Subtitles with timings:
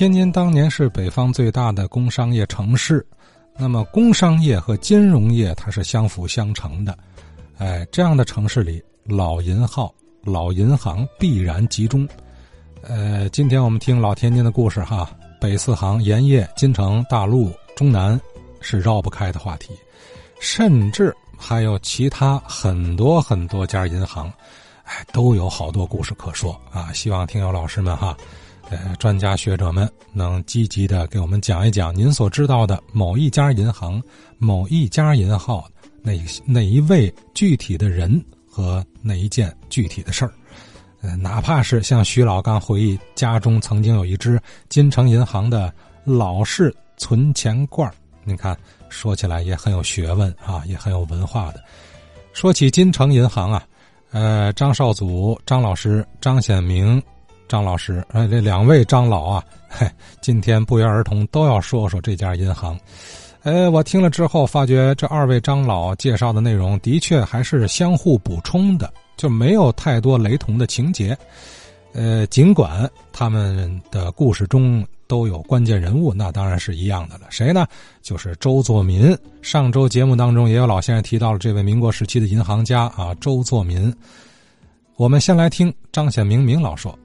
[0.00, 3.06] 天津当年是北方最大的工商业城市，
[3.58, 6.96] 那么工商业和金融业它是相辅相成的。
[7.58, 9.94] 哎，这样的城市里，老银号、
[10.24, 12.08] 老银行必然集中。
[12.80, 18.18] 呃，今天我们听老天津的故事哈，北四行、盐业、金城、大陆、中南
[18.62, 19.74] 是绕不开的话题，
[20.40, 24.32] 甚至还有其他很多很多家银行，
[24.84, 26.90] 哎，都有好多故事可说啊！
[26.94, 28.16] 希望听友老师们哈，
[28.70, 34.00] 呃，专家学者们能积极的给我们讲一讲您所知道的某一家银行、
[34.38, 35.68] 某一家银号
[36.02, 36.12] 那
[36.46, 40.32] 哪一位具体的人和哪一件具体的事儿。
[41.02, 45.72] 呃，哪怕是像徐老刚回忆，家中曾经有一只金城银行的
[46.04, 47.90] 老式存钱罐
[48.22, 48.56] 你看
[48.88, 51.64] 说起来也很有学问啊，也很有文化的。
[52.32, 53.66] 说起金城银行啊，
[54.12, 57.02] 呃，张少祖张老师、张显明
[57.50, 59.84] 张老师，呃，这两位张老啊，嘿，
[60.20, 62.78] 今天不约而同都要说说这家银行。
[63.42, 68.88] 呃，我听了之后发觉，这二位张老介绍的内容的确还是相互补充的。
[69.16, 71.14] 就没有太多雷同的情节，
[71.92, 77.26] 呃，尽管他们的故事中都有关键人物，那当然是一样的了。
[77.30, 77.66] 谁呢？
[78.00, 79.14] 就是周作民。
[79.42, 83.92] 上周节目当中也有老先生提到了这位民国时期的银行家啊，周作民。
[84.96, 86.98] 我们先来听张显明明老说，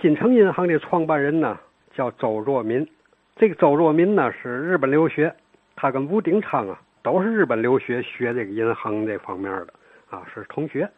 [0.00, 1.58] 金城银行的创办人呢
[1.92, 2.88] 叫周作民，
[3.36, 5.34] 这个周作民呢是日本留学，
[5.76, 9.68] 他跟吴鼎昌啊都是日本留学学这个银行这方面的。
[10.08, 10.90] 啊，是同学，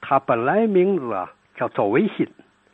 [0.00, 2.26] 他本来名字啊叫周维新，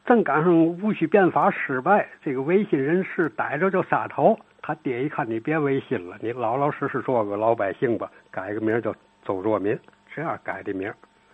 [0.07, 4.39] 正赶上戊戌变法失败，这个维新人士逮着就杀头。
[4.63, 9.77] 他爹一看，你别维新了，你老老实实做个老百姓吧，改个名叫周作民，
[10.15, 10.91] 这样改的名。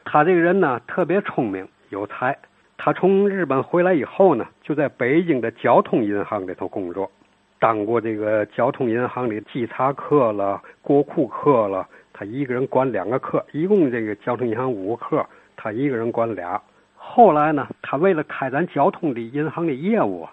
[0.07, 2.37] 他这个人呢，特别聪明有才。
[2.81, 7.11] 他从日本回来以后呢，就在北京的交通银行里头工作，
[7.59, 11.87] 当过这个交通银行的稽查科了、国库科了。
[12.13, 16.61] 他一个人管两个科，一共这个交通银行五个科，他一个人管俩。
[16.97, 20.29] 后来呢，他为了开展交通的银行的业务，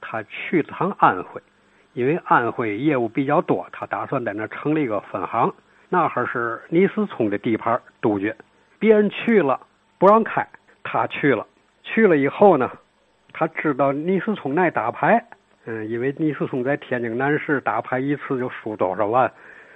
[0.00, 1.40] 他去趟安徽，
[1.92, 5.52] 因为安徽业务比较多，他打算在那成立一个分行。
[5.88, 8.34] 那哈是倪思聪的地盘杜鹃，
[8.78, 9.60] 别人去了
[9.98, 10.46] 不让开，
[10.82, 11.46] 他去了。
[11.94, 12.70] 去了以后呢，
[13.34, 15.22] 他知道倪思聪爱打牌，
[15.66, 19.30] 嗯，因为倪思聪在天津南市打牌一次就输多少万，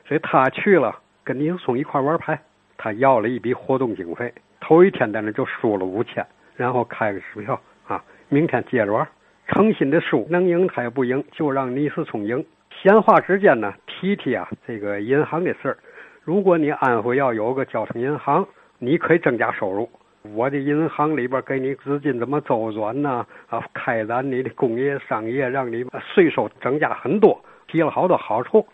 [0.06, 0.99] 所以他去了。
[1.22, 2.41] 跟倪思聪一块玩牌，
[2.78, 9.06] 他要了一笔活动经费，头一天在那就输了五千，然后开个支票啊，明天接着玩，
[9.48, 12.47] 诚心的输，能赢他也不赢，就让倪思聪赢。
[12.71, 15.77] 闲话之间呢，提提啊这个银行的事儿。
[16.22, 18.47] 如果你安徽要有个交通银行，
[18.78, 19.91] 你可以增加收入。
[20.34, 23.26] 我的银行里边给你资金怎么周转呢？
[23.48, 28.66] 啊，开展你的工业商业，让你税收增加很多，提了好多好处。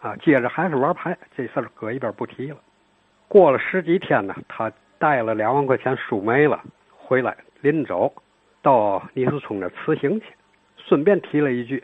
[0.00, 2.56] 啊，接着还是玩牌，这事儿搁一边不提了。
[3.26, 8.12] 过了十几天呢，他带了两万块钱输没了，回来临走
[8.60, 10.26] 到倪思聪那辞行去，
[10.76, 11.82] 顺便提了一句：“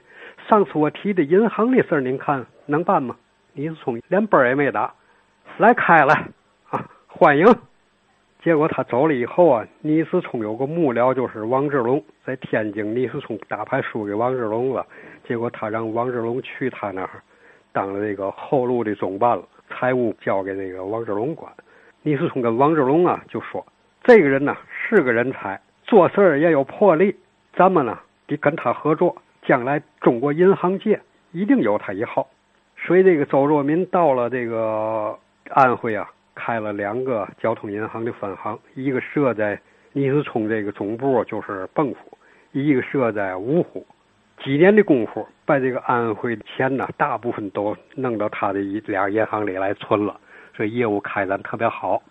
[0.48, 3.16] 上次我提的银行的事儿，您看能办吗？”
[3.54, 4.92] 倪思聪连本儿也没打，
[5.56, 6.12] 来开了
[6.68, 7.46] 啊，欢迎。
[8.42, 14.86] 结果他走了以后啊，倪思聪有个幕僚就是王志龙，在天津，倪思聪打牌输给王志龙了，
[15.28, 17.10] 结果他让王志龙去他那儿。
[17.72, 21.52] 当了这个后路的总办了，财务交给那个王志龙管。
[22.02, 23.64] 倪思聪跟王志龙啊就说
[24.02, 27.14] ：“这个人呢是个人才，做事儿也有魄力，
[27.54, 30.98] 咱们呢得跟他合作，将来中国银行界
[31.32, 32.26] 一定有他一号。”
[32.82, 35.18] 所以这个周若民到了这个
[35.50, 39.60] 安徽啊，开了两个交通银行的分行，一个设在
[39.92, 41.96] 倪思聪这个总部就是蚌埠，
[42.52, 43.86] 一个设在芜湖。
[44.42, 50.18] 几年的功夫，把这个安徽的钱呢，大部分都弄到他的一俩银行里来存了，
[50.56, 52.02] 所以业务开展特别好。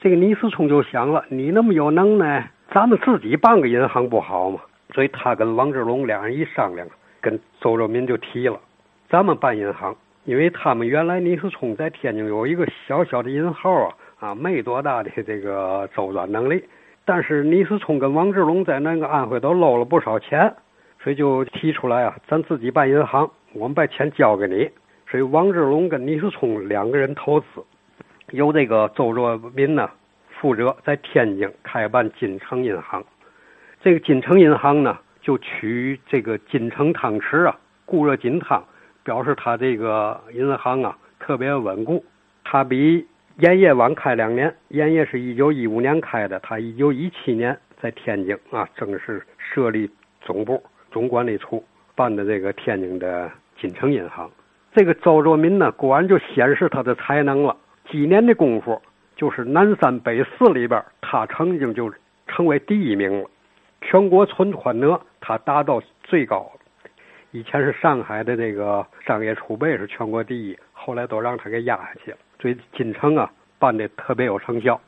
[0.00, 4.60] 这个倪思聪就想了，你那么有能耐，咱们自己办个银行不好吗？
[4.94, 6.86] 所以他跟王志龙两人一商量，
[7.20, 8.60] 跟周若民就提了，
[9.08, 16.64] 咱们办银行，因为他们原来倪思聪在天津有一个小小的银号啊，啊，没多大的这个周转能力，
[17.04, 20.54] 但是倪思聪跟王志龙在那个安徽都搂了不少钱。
[21.02, 24.70] 所以就提出来啊，咱自己办银行，我们把钱交给你。
[25.10, 27.46] 所以王志龙跟倪思聪两个人投资，
[28.30, 29.90] 由这个周若民呢
[30.28, 33.02] 负责在天津开办金城银行。
[33.80, 38.62] 这个金城银行呢，就取这个金城汤池啊，固热金汤，
[39.04, 42.04] 表示他这个银行啊特别稳固。
[42.44, 43.06] 他比
[43.38, 49.90] 盐业晚开两年，盐业是一九一五年开的，他一九一七年在天津啊正式设立
[50.20, 50.62] 总部。
[50.90, 51.64] 总管理处
[51.94, 54.30] 办的这个天津的金城银行。
[54.74, 57.56] 这个周作民呢，果然就显示他的才能了。
[57.90, 58.78] 几年的功夫，
[59.16, 61.90] 就是南三北四里边，他曾经就
[62.26, 63.30] 成为第一名了。
[63.80, 66.60] 全国存款额他达到最高了。
[67.34, 72.18] 以前是上海的这个商业储备是全国第一，后来都让他给压下去了。
[72.38, 74.78] 所以金城啊，办的特别有成效。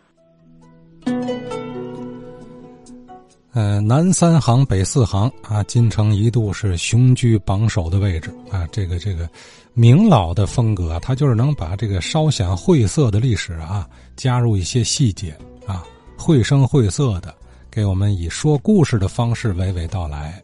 [3.55, 8.69] 呃，南三行北四行啊，金城一度是雄居榜首的位置啊。
[8.71, 9.27] 这个这个
[9.73, 15.35] 明老的风格，他就是能把这个稍显晦涩的历史啊，加入一些细节
[15.67, 15.83] 啊，
[16.19, 17.35] 绘声绘色的
[17.71, 20.43] 给我们以说故事的方式娓娓道来。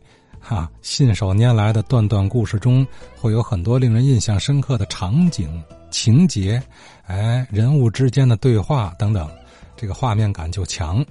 [0.51, 2.85] 啊，信手拈来的段段故事中，
[3.17, 6.61] 会有很多令人印象深刻的场景、情节，
[7.07, 9.31] 哎，人物之间的对话等等，
[9.77, 11.07] 这个画面感就强。